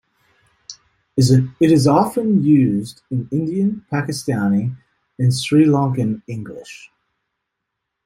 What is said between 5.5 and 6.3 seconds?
Lankan